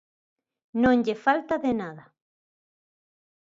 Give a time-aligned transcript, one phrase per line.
[0.81, 2.05] Non lle falta de nada.